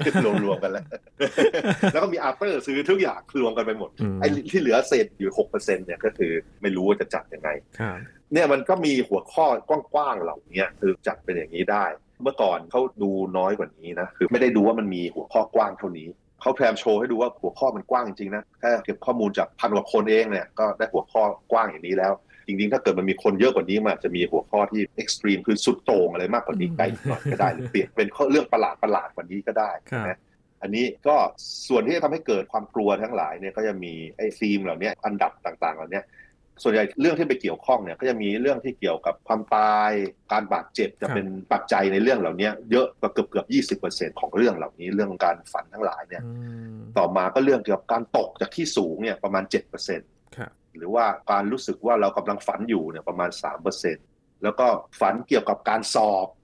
[0.45, 0.85] รวมๆกันแล้ว
[1.93, 6.33] แล้วก็มี after ซื้อทุกอย่างรวมกันไปหมดอืมไอ้ที่เหลือเศษอยู่6%เนี่ยก็คือ
[6.63, 7.97] ไม่รู้ว่าจะจัดยังไงครับ
[8.33, 9.47] เนี่ยมันก็มีหัวข้อ
[9.95, 11.85] กว้างๆเหล่านี้คือจัดเป็นอย่างนี้ได้
[12.23, 16.09] เมื่อก่อนเขาดูน้อยกว่านี้นะคือไม่ได้ดูว่ามันมีหัวข้อกว้างเท่านี้
[16.41, 22.13] เขาพยายามโชว์ให้ดูว่าหัวข้อมันกว้างจริงๆนะแค่เก็บข้อมูลจากพันกว่าคนเองเนี่ยก็ได้หัวข้อกว้างอย่างนี้แล้ว
[22.47, 30.19] จริงๆ ถ้าเกิดมันมีคนเยอะกว่านี้มันอาจจะมีหัวข้อที่เอ็กซ์ตรีมคือสุดโต่งอะไรมากกว่านี้ไกลหน่อยก็ได้หรือเปลี่ยนเป็นข้อเรื่องประหลาดประหลาดๆกว่านี้ก็ได้ครับนะ
[30.63, 31.17] อันนี้ก็
[31.69, 36.01] ส่วนที่จะทำให้เกิดความกลัวทั้งหลายเนี่ยก็จะมีไอ้ธีมเหล่านี้อันดับต่างๆเหล่านี้
[36.63, 39.91] ส่วนใหญ่เรื่องที่ไปเกี่ยวข้องเนี่ยก็จะมีเรื่องที่เกี่ยวกับความตาย
[40.33, 46.31] การบาดเจ็บจะเป็นปัจจัยในเรื่องเหล่านี้เยอะกว่าเกือบเกือบยี่สิบเปอร์เซ็นของเรื่องเหล่านี้เรื่องการฝันทั้งหลายเนี่ยอื
[46.75, 50.01] มต่อมาก็เรื่องเกี่ยวกับการตกจากที่สูงเนี่ยประมาณเจ็ดเปอร์เซ็น
[50.37, 53.97] ครับหรือว่าการรู้สึกว่าเรากำลังฝันอยู่เนี่ยประมาณสามเปอร์เซ็น
[54.43, 54.67] แล้วก็
[55.01, 56.38] ฝันเกี่ยวกับการสอบฝัร้ย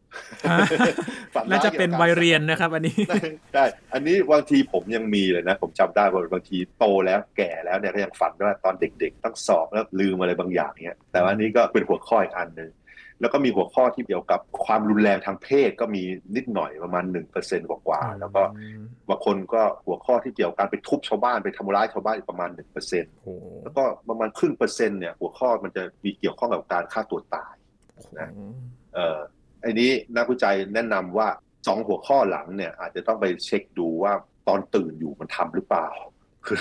[1.50, 2.96] น่าจะเป็นกี่ยวกับวัยการสอบเรียนนะครับ อันนี้
[3.52, 12.72] ใช่อันนี้บางทีผมยังมีเลยนะ ผมจำได้ว่าบางทีโตแล้วแก่แล้วเนี่ยก็ยังฝันว่าตอนเด็กๆต้องสอบแล้วลืมอะไรบางอย่างเนี่ยแต่ว่าอันนี้ก็เป็นหัวข้ออีกอันหนึ่ง
[13.20, 16.02] แล้วก็มีหัวข้อที่เกี่ยวกับความรุนแรงทางเพศก็มี
[16.36, 17.04] นิดหน่อยประมาณ
[17.36, 18.42] 1%กว่าๆแล้วก็
[19.08, 22.50] บางคนก็หัวข้อที่เกี่ยวกับการไปทุบชาวบ้านไปทำร้ายชาวบ้านประมาณ
[23.06, 27.54] 1%แล้วก็ประมาณครึ่งเปอร์เซ็นต์เนี่ยหัวข้อมันจะมีเกี่ยวข้องกับการฆ่าตัวตาย
[28.18, 28.30] นะ
[28.94, 31.28] เอ่อไอ้นี้นักวิจัยแนะนำว่า
[31.66, 34.12] สองหัวข้อหลังเนี่ย อาจจะต้องไปเช็คดูว่า
[34.48, 35.88] ตอนตื่นอยู่มันทำหรือเปล่า
[36.46, 36.58] คือ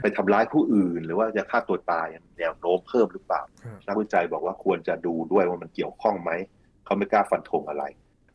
[0.00, 2.06] ไปทำร้ายผู้อื่น หรือว่าจะฆ่าตัวตาย
[2.38, 3.42] แนวโน้มเพิ่มหรือเปล่า
[3.86, 6.30] นักวิจัยบอกว่าควรจะดูด้วยว่ามันเกี่ยวข้องไหม
[6.84, 7.84] เขาไม่กล้าฟันธงอะไร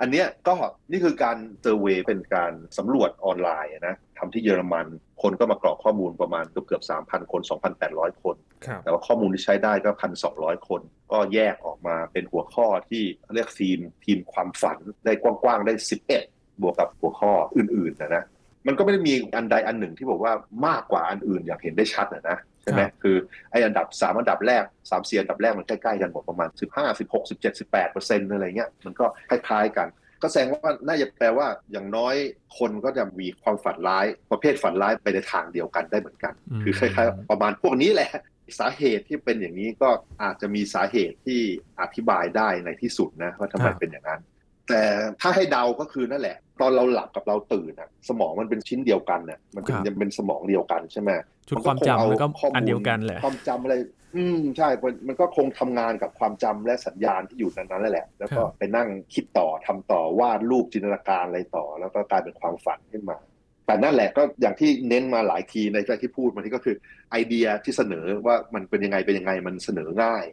[0.01, 0.55] อันเนี้ยก็
[0.91, 4.87] นี่คือการ survey เป็นการสำรวจออนไลน์นะทำที่เยอรมัน
[5.21, 7.41] คนก็มากรอกข้อมูลประมาณเกือบเกือบสามพันคน
[7.81, 8.35] 2,800 คน
[8.83, 10.33] แต่ว่าข้อมูลที่ใช้ได้ก็พันสอง
[10.69, 10.81] คน
[11.11, 15.73] ก็แยกออกมาเป็นหัวข้อที่เรียกทีมทีมความฝันได้กว้างๆ ได้
[16.19, 18.23] 11 บวกกับหัวข้ออื่นๆนะนะ
[18.67, 20.33] มันก็ไม่ได้มีอันใดอันหนึ่งที่บอกว่า
[20.67, 23.15] มากกว่าอันอื่นอย่างเห็นได้ชัดนะนะใช่ไหมคือ
[23.51, 29.87] ไอ้อันดับสามอันดับแรกสามเสียอันดับแรกมันใกล้ๆกันหมดประมาณสิบห้าสิบหกสิบเจ็ดสิบแปดเปอร์เซ็นต์อะไรเงี้ยมันก็คล้ายๆกัน
[30.21, 32.15] ก็แสดงว่าน่าจะแปลว่าอย่างน้อย
[32.57, 38.11] คนก็จะมีความฝันร้ายประเภทฝันร้ายไปในทางเดียวกันได้เหมือนกัน คือคล้ายๆ ประมาณพวกนี้แหละ
[38.59, 39.89] สาเหตุที่เป็นอย่างนี้ก็
[40.23, 41.41] อาจจะมีสาเหตุที่
[41.81, 44.21] อธิบายได้ในที่สุดนะว่าทำไมเป็นอย่างนั้น
[44.67, 44.81] แต่
[45.21, 51.09] ถ้าให้เดาก็คือนั่นแหละ ตอนเราหลับกับเราตื่นอะสมองมันเป็นชิ้นเดียวกันเนี่ยมันเป็นยังเป็นสมองเดียวกันใช่ไหม
[51.47, 53.75] ชุดความจำมันก็อันเดียวกันแหละ ความจำอะไร
[54.15, 54.69] อืมใช่
[55.07, 63.17] มันก็คงทำงานกับความจำและสัญญาณที่อยู่นั้นนั่นแหละ แล้วก็ไปนั่งคิดต่อทำต่อวาดรูปจินตนาการอะไรต่อ แล้วก็กลายเป็นความฝันขึ้นมา
[63.65, 66.75] แต่นั่นแหละก็อย่างที่เน้นมาหลายทีในใจที่พูดมาที่ก็คือ
[67.11, 70.25] ไอเดียที่เสนอว่ามันเป็นยังไงเป็นยังไงมันเสนอง่าย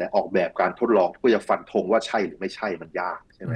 [0.00, 3.54] แต่ออกแบบการทดลองเพื่อจะฟันธงว่าใช่หรือไม่ใช่มันยากใช่ไหม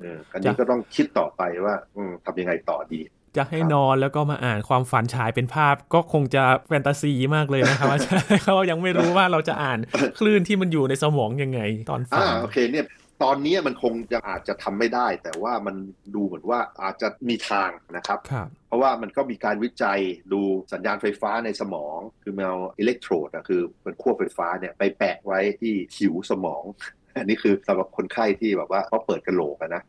[0.00, 3.00] เอออันนี้ก็ต้องคิดต่อไปว่าอืทำยังไงต่อดี
[3.36, 8.00] จะให้นอนแล้วก็มาอ่านความฝันฉายเป็นภาพก็คงจะแฟนตาซีมากเลยนะครับว่า
[8.44, 9.78] เขายังไม่รู้ว่าเราจะอ่าน
[10.18, 12.84] คลื่นที่มันอยู่ในสมองยังไง ตอนฝันโอเคเนี่ย
[13.22, 15.76] ตอนนี้มันคงจะอาจจะทำไม่ได้ แต่ว่ามัน
[16.14, 20.00] ดูเหมือนว่าอาจจะมีทางนะครับรบเพราะว่ามันก็มีการวิจัย
[20.32, 20.40] ดู
[20.72, 26.62] สัญญาณไฟฟ้าในสมอง คือเอาอิเล็กโทรดอะคือเป็นขั้วไฟฟ้าเนี่ยไปแปะไว้ที่ผิวสมอง
[27.16, 29.82] อันนี้คือสำหรับคนไข้ที่แบบว่าเขาเปิดกระโหลกนะ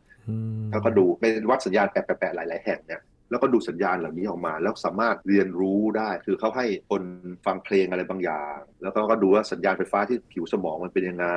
[0.70, 7.02] แล้วก็ดูเป็นวัดสัญญาณแปะๆหลาย ๆ แห่งเนี่ยแล้วก็ดูสัญญาณเหล่านี้ออกมา แล้วสามารถเรียนรู้ได้ คือเขาให้คน
[7.46, 11.28] ฟังเพลงอะไรบางอย่าง แล้วก็ดูว่าสัญญาณไฟฟ้าที่ผิวสมองมันเป็นยังไง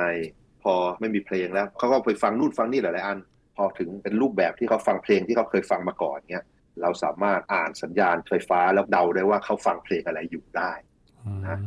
[0.64, 3.18] พอไม่มีเพลงแล้วเขาก็ไปฟังนู่นฟังนี่หลายๆอัน
[3.56, 6.44] พอถึงเป็นรูปแบบที่เขาฟังเพลงที่เขาเคยฟังมาก่อนเนี่ย
[6.82, 10.72] เราสามารถอ่านสัญญาณไฟฟ้าแล้วเดาได้ว่าเขาฟังเพลงอะไรอยู่ได้
[11.48, 11.58] นะ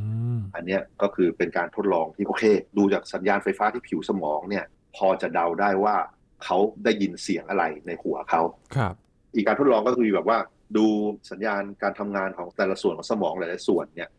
[0.56, 2.44] อันนี้ก็คือเป็นการทดลองที่โอเค
[2.78, 4.66] ดูจากสัญญาณไฟฟ้าที่ผิวสมองเนี่ย
[4.98, 5.96] พอจะเดาได้ว่า
[6.44, 8.42] เขาได้ยินเสียงอะไรในหัวเขา
[8.76, 8.94] ครับ
[9.34, 10.40] อีกการทดลองก็คือแบบว่า
[10.78, 10.86] ดู
[11.32, 14.10] สัญญาณการทำงานของแต่ละส่วนของสมองหลายๆส่วนเนี่ย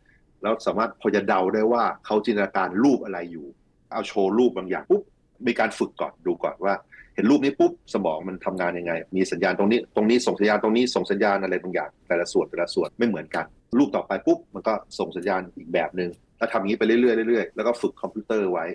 [0.41, 3.47] แล้วสามารถพอจะเดาได้ว่าเขาจินตนาการรูปอะไรอยู่
[3.91, 5.01] เอาโชว์รูปบางอย่างปุ๊บ
[5.47, 6.73] มีการฝึกก่อนดูก่อนว่า
[7.15, 13.45] เห็นรูปนี้ปุ๊บสมองมันทำงานยังไง มีสัญญาณตรงนี้ตรงนี้ส่งสัญญาณตรงนี้ส่งสัญญาณอะไรบางอย่าง แต่ละส่วนแต่ละส่วนไม่เหมือนกัน
[13.77, 18.65] รูปต่อไปปุ๊บมันก็ส่งสัญญาณอีกแบบหนึง่งแล้วทำอย่างนี้ไปเรื่อยๆเรื่อยๆแล้วก็ฝึกคอมพิวเตอร์ไว้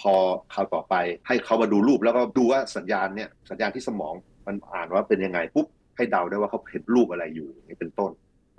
[0.00, 0.14] พอ
[0.54, 0.94] คราวต่อไป
[1.26, 4.14] ให้เขามาดูรูปแล้วก็ดูว่าสัญญาณเนี่ยสัญญาณที่สมอง
[4.46, 8.10] มันอ่านว่าเป็นยังไงปุ๊บให้เดาได้ว่าเขาเห็นรูปอะไรอยู่อย่างนี้เป็นต้น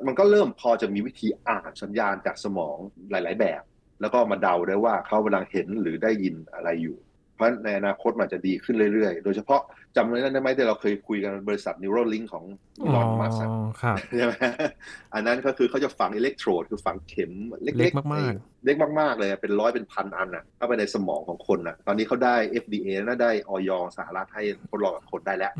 [0.07, 2.77] มันก็เริ่มพอจะมีวิธีอ่านสัญญาณจากสมอง
[3.11, 3.61] หลาย ๆ แบบ
[4.01, 6.97] แล้วก็มาเดาได้ว่าเขากำลังเห็นหรือได้ยินอะไรอยู่
[7.41, 9.61] ราะในอนาคตมันจะดีขึ้นเรื่อยๆ โดยเฉพาะ
[9.95, 12.45] จำได้ไหมที่เราเคยคุยกันบริษัท Neuralink ของ
[12.81, 13.33] อีลอนมัส
[14.17, 14.33] ใช่ไหม
[15.13, 17.31] อันนั้นก็คือเขาจะฝังอิเล็กโทรดคือฝังเข็ม
[17.63, 25.51] เล็กๆมากๆ เล็กมากๆเลยเป็นร้อยเป็นพันอันอะเข้าไปในสมองของคนอะ ตอนนี้เขาได้ FDA น่าได้ออยสหรัฐให้ทดลองกับคนได้แล้ว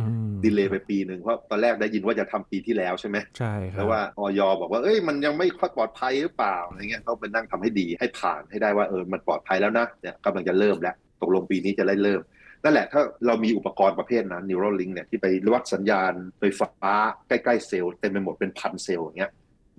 [0.44, 12.21] ดีเลย์ไปปีหนึ่งเพราะตอนแรกได้ยินว่าจะทำปีที่แล้วใช่ไหมใช่แล้วว่าออยบอกว่าเอ้ยมันยังไม่ค่อยปลอดภัยหรือเปล่าอะไรเงี้ยเขาไปนั่งทำให้ดีให้ผ่านให้ได้ว่าเออมันปลอดภัยแล้วนะเนี่ยกำลังจะเริ่มแล้ว ตกลงปีนี้จะได้เริ่ม
[12.63, 16.93] นั่นแหละถ้าเรามีอุปกรณ์ประเภทนั้น Neuralink เนี่ยที่ไปวัดสัญญาณไฟฟ้า
[17.27, 19.31] ใกล้ๆเซลล์เต็มไปหมดเป็นพันเซลล์อย่างเงี้ย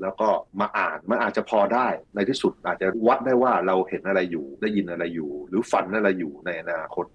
[0.02, 0.28] แล้วก็
[0.60, 7.06] มาอ่านมันอาจจะพอได้ในที่สุดอาจจะวัดได้ว่าเราเห็นอะไรอยู่ได้ยินอะไรอยู่ หรือฝันอะไรอยู่ในอนาคต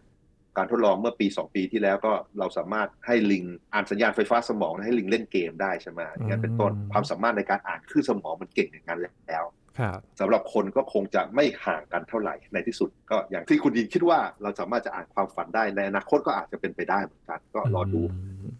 [0.57, 9.43] การทดลองเมื่อปี 2 ปีที่แล้วก็เราสามารถให้ลิงอ่านสัญญาณไฟฟ้าสมองให้ลิงเล่นเกมได้ใช่ไหมอย่างนี้เป็นต้นความสามารถในการอ่านคลื่นสมองมันเก่งอย่างนั้นแล้ว
[10.19, 18.01] สำหรับคนก็คงจะไม่ห่างกันเท่าไหร่ในที่สุด ก็อย่างที่คุณดีคิดว่าเราสามารถจะอ่านความฝันได้ในอนาคตก็อาจจะเป็นไปได้เหมือนกันก็รอดู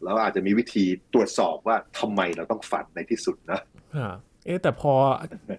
[0.03, 3.59] แล้วอาจจะมีวิธีตรวจสอบว่าทำไมเราต้องฝันในที่สุดนะ
[4.45, 4.93] เอ๊แต่พอ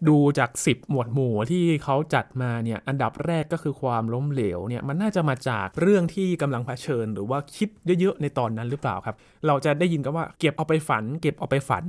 [0.09, 7.69] ดูจากสิบหมวดหมู่ที่เขาจัดมาเนี่ยอันดับแรกก็คือความล้มเหลวเนี่ยมันน่าจะมาจากเรื่องที่กำลังเผชิญ หรือว่าคิด
[8.01, 9.17] เยอะๆในตอนนั้นหรือเปล่าครับ
[9.47, 11.85] เราจะได้ยินกันว่าเก็บเอาไปฝัน เก็บเอาไปฝัน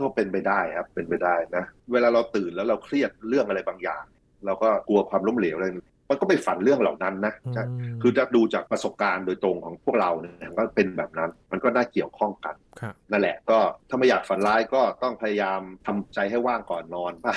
[0.00, 4.04] ก็เป็นไปได้ครับ เป็นไปได้นะ เวลาเราตื่นแล้วเราเครียดเรื่องอะไรบางอย่าง
[4.46, 5.68] เราก็กลัวความล้มเหลวอะไร
[6.10, 7.64] มันก็ไปฝันเรื่องเหล่านั้นนะอืมใช่
[8.02, 17.34] คือถ้าดูจากประสบการณ์โดยตรงของพวกเราเนี่ยก็เป็นแบบนั้น มันก็น่าเกี่ยวข้องกันครับนั่นแหละก็ถ้าไม่อยากฝันร้ายก็ต้องพยายามทำใจให้ว่างก่อนนอนป่ะ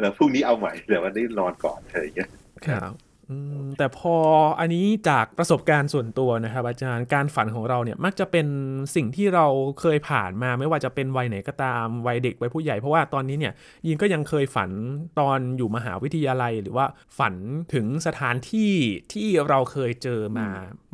[0.00, 2.30] แล้วพรุ่งนี้เอาใหม่เดี๋ยววันนี้นอนก่อนอะไรอย่างเงี้ย
[2.66, 3.07] ครับอืม
[3.78, 4.16] แต่พอ
[4.60, 8.46] อันนี้จากประสบการณ์ส่วนตัวนะครับ อาจารย์การฝันของเราเนี่ยมักจะเป็น
[8.94, 9.46] สิ่งที่เรา
[9.80, 13.52] เคยผ่านมาไม่ว่าจะเป็นวัยไหนก็ตามวัยเด็กวัยผู้ใหญ่เพราะว่าตอนนี้เนี่ย
[13.86, 14.70] ยินก็ยังเคยฝัน
[15.20, 16.86] ตอนอยู่มหาวิทยาลัย หรือว่า
[17.18, 17.34] ฝัน
[17.74, 18.72] ถึงสถานที่
[19.12, 20.48] ที่เราเคยเจอมา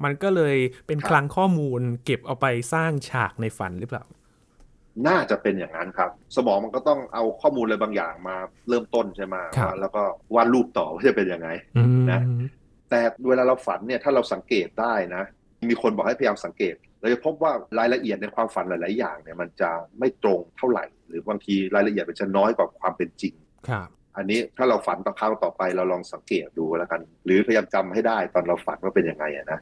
[0.04, 4.04] มันก็เลยเป็นครับคลังข้อมูลเก็บเอาไปสร้างฉากในฝันหรือเปล่า
[5.08, 8.36] น่าจะเป็นอย่างนั้นครับ สมองมันก็ต้องเอาข้อมูลอะไรบางอย่างมา
[8.68, 10.02] เริ่มต้นใช่ไหมครับว่าแล้วก็
[10.34, 12.20] วาดรูปต่อว่าจะเป็นยังไงอืมนะ
[12.90, 15.22] แต่เวลาเราฝันเนี่ยถ้าเราสังเกตได้นะ
[15.70, 23.34] มีคนบอกให้พยายามสังเกตเราจะพบว่ารายละเอียดในความฝันหลาย ๆ อย่างเนี่ยมันจะไม่ตรงเท่าไหร่ หรือบางทีรายละเอียดมันจะน้อยกว่าความเป็นจริง
[23.68, 29.58] ครับอันนี้ถ้าเราฝันต่อครั้งต่อไปเราลองสังเกตดูแล้วกัน หรือพยายามจำให้ได้ตอนเราฝันว่าเป็นยังไงอะนะ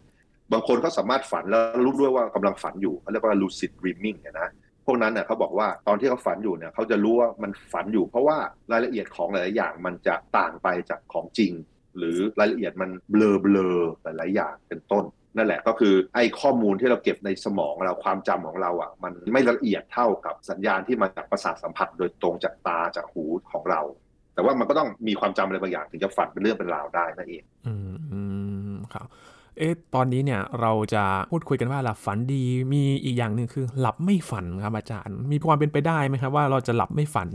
[0.52, 4.48] บางคนเขาสามารถฝันแล้วรู้ด้วยว่ากำลังฝันอยู่เขาเรียกว่า lucid dreaming เนี่ยนะ
[4.86, 8.36] พวกนั้นเนี่ยเขาบอกว่าตอนที่เขาฝันอยู่เนี่ยเขาจะรู้ว่ามันฝันอยู่ เพราะว่า
[8.72, 11.52] รายละเอียดของหลายๆอย่างมันจะต่างไปจากของจริง
[11.96, 15.04] หรือรายละเอียดมันเบลอเบลอหลายๆอย่างเป็นต้น
[15.36, 23.80] นั่นแหละก็คือไอ้ข้อมูลที่เราเก็บในสมองเราความจำของเราอะ มันไม่ละเอียดเท่ากับสัญญาณที่มาจากประสาทสัมผัส โดยตรงจากตาจากหูของเรา
[24.34, 27.74] แต่ว่ามันก็ต้องมีความจำอะไรบางอย่างถึงจะฝันเป็นเรื่องเป็นราวได้นั่นเอง อื
[28.72, 29.06] มครับ
[29.62, 37.28] อ๊ะตอนนี้เนี่ยเราจะพูดคุยกันว่าหลับฝันดีมีอีกอย่างหนึ่งคือหลับไม่ฝันครับอาจารย์ มีความเป็นไปได้ไหมครับว่าเราจะหลับไม่ฝัน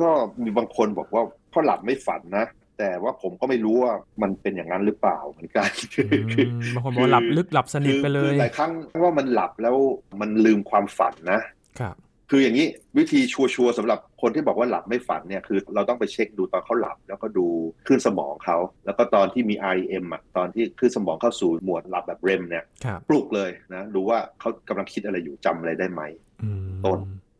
[0.00, 0.08] ก็
[0.42, 2.46] มีบางคนบอกว่าเขาหลับไม่ฝันนะ
[2.78, 3.92] แต่ว่าผมก็ไม่รู้ว่า
[4.22, 6.08] มันเป็นอย่างนั้นหรือเปล่าเหมือนกันอื
[6.56, 8.70] มบางคนบอกว่าหลับลึกหลับสนิทไปเลคืยอหลายครั้ง
[9.02, 9.76] ว่ามันหลับแล้ว
[10.20, 11.40] มันลืมความฝันนะ
[11.80, 11.96] ครับ
[12.30, 12.66] คืออย่างนี้
[12.98, 17.46] วิธีชัวร์ๆสำหรับคนที่บอกว่าหลับไม่ฝันเนี่ยคือเราต้องไปเช็คดูตอนเขาหลับ แล้วก็ดู
[17.86, 26.02] คลื่นสมองเขาแล้วก็ตอนที่มี REM อะตอนที่คลื่นสมองเข้าสู่หมวดหลับแบบ REM เนี่ยครับปลุกเลยนะดูว่าเขากำลังคิดอะไรอยู่จำอะไรได้ไหม
[26.42, 26.98] อืมต้น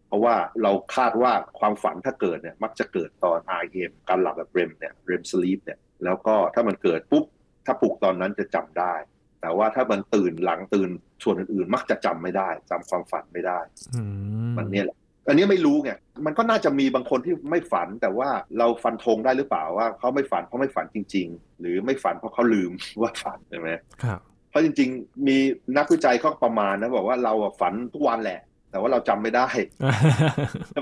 [0.08, 7.24] เพราะว่าเราคาดว่าความฝันถ้าเกิดเนี่ยมักจะเกิดตอน REM การหลับแบบ REM เนี่ย REM sleep เนี่ยแล้วก็ถ้ามันเกิดปุ๊บ
[7.66, 8.94] ถ้าปลุกตอนนั้นจะจำได้
[9.46, 10.90] แต่ว่าถ้ามันตื่นหลังตื่น
[11.22, 13.58] ส่วนอื่นๆ มักจะจำไม่ได้จำความฝันไม่ได้
[13.94, 14.02] อื
[14.50, 14.96] มมันเนี่ยแหละ
[15.28, 15.92] อันนี้ไม่รู้ไง
[16.26, 18.28] มันก็น่าจะมีบางคนที่ไม่ฝัน แต่ว่า
[18.58, 23.70] เราฟันธงได้หรือเปล่าว่าเขาไม่ฝันเพราะไม่ฝันจริง ๆ หรือไม่ฝันเพราะเขาลืมว่าฝันใช่ไหม
[24.02, 25.36] ครับเพราะจริง ๆ มี
[25.76, 29.48] นักวิจัยเขาประมาณนะบอกว่าเราอะฝันทุกวันแหละ แต่ว่าเราจำไม่ได้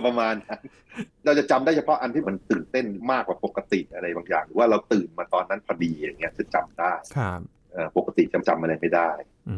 [0.06, 0.60] ประมาณนั้น
[1.24, 7.63] เราจะจำได้เฉพาะอันที่มันตื่นเต้นมากกว่าปกติอะไรบางอย่างหรือว่าเราตื่นมาตอนนั้นพอดีอย่างเงี้ยจะจำได้ครับเออ
[7.96, 9.08] ปกติจำจำอะไรไม่ได้
[9.48, 9.56] อื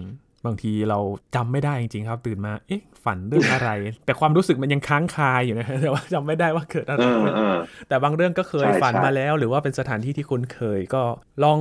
[0.00, 0.04] ม
[0.46, 0.98] บางทีเรา
[1.34, 3.70] จำไม่ได้จริงๆครับ ตื่นมา เอ๊ะ ฝันเรื่องอะไร
[4.06, 7.56] แต่ความรู้สึกมันยังค้างคาอยู่นะแต่ว่าจำไม่ได้ว่าเกิดอะไรเออขึ้นเออ
[7.88, 11.02] แต่บางเรื่องก็เคยใช่ฝันใช่มาแล้ว หรือว่าเป็นสถานที่ที่คุณเคยก็
[11.44, 11.60] ลอง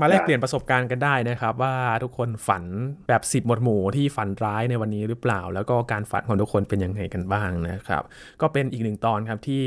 [0.00, 2.64] มาแลกเปลี่ยนประสบการณ์กันได้นะครับ ว่าทุกคนฝัน
[3.08, 8.02] แบบสิบหมวดหมู่ที่ฝันร้ายในวันนี้หรือเปล่า แล้วก็การฝันของทุกคนเป็นยังไงกันบ้างนะครับ
[8.40, 9.64] ก็เป็นอีกหนึ่งตอนครับที่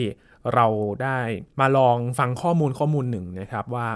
[0.53, 0.65] เรา
[1.03, 1.17] ได้
[1.59, 3.87] มาลองฟังข้อมูลข้อมูลหนึ่งนะครับว่า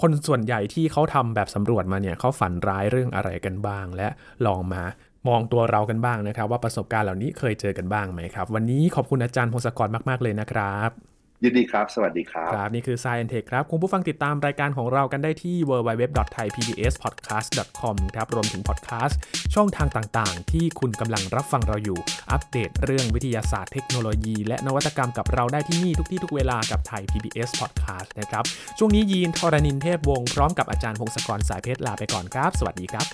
[0.00, 4.08] คนส่วนใหญ่ที่เขาทำแบบสำรวจมาเนี่ยเขาฝันร้ายเรื่องอะไรกันบ้าง และ
[4.46, 4.82] ลองมา
[5.28, 11.11] มองตัวเรากันบ้างนะครับ ว่าประสบการณ์เหล่านี้เคยเจอกันบ้างไหมครับ วันนี้ขอบคุณอาจารย์พงศกรมาก ๆ เลยนะครับ
[11.44, 19.18] ยินดีครับ สวัสดีครับ ครับ นี่คือ Science Tech ครับ คุณผู้ฟังติดตามรายการของเรากันได้ที่ www.thaipbspodcast.com ครับ รวมถึงพอดแคสต์
[19.54, 21.98] ช่องทางต่างๆ ที่คุณกำลังรับฟังเราอยู่
[22.30, 28.44] อัปเดตเรื่องวิทยาศาสตร์เทคโนโลยี และนวัตกรรมกับเราได้ที่นี่ทุกที่ทุกเวลากับไทย PBS Podcast นะครับ
[28.78, 33.06] ช่วงนี้ยีนทรณินเทพวงศ์พร้อมกับอาจารย์พงศกรสายเพชรลาไปก่อนครับ สวัสดีครับ